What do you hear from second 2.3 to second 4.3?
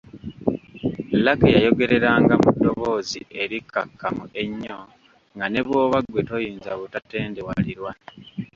mu ddoboozi erikkakkamu